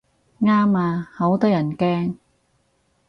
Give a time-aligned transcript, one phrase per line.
[0.41, 2.15] 啱啊，好得人驚